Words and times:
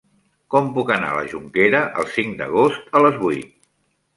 Com 0.53 0.69
puc 0.77 0.89
anar 0.95 1.09
a 1.11 1.19
la 1.19 1.27
Jonquera 1.33 1.81
el 2.05 2.09
cinc 2.17 2.35
d'agost 2.41 2.91
a 2.99 3.03
les 3.07 3.21
vuit? 3.27 3.57